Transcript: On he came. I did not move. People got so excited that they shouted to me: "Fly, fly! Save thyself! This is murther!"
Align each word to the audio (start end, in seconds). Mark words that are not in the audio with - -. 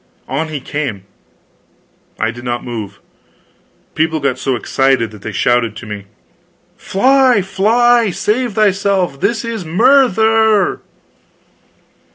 On 0.27 0.47
he 0.47 0.59
came. 0.59 1.03
I 2.19 2.31
did 2.31 2.43
not 2.43 2.63
move. 2.65 2.99
People 3.93 4.19
got 4.19 4.39
so 4.39 4.55
excited 4.55 5.11
that 5.11 5.21
they 5.21 5.31
shouted 5.31 5.75
to 5.75 5.85
me: 5.85 6.05
"Fly, 6.75 7.43
fly! 7.43 8.09
Save 8.09 8.53
thyself! 8.53 9.21
This 9.21 9.45
is 9.45 9.63
murther!" 9.63 10.81